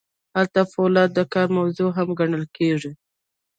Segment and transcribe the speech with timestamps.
[0.35, 2.91] هلته فولاد د کار موضوع هم ګڼل کیږي.